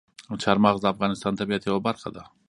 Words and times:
چار 0.43 0.57
مغز 0.63 0.79
د 0.81 0.85
افغانستان 0.93 1.31
د 1.33 1.37
طبیعت 1.41 1.63
یوه 1.65 1.79
برخه 1.87 2.09
ده. 2.15 2.23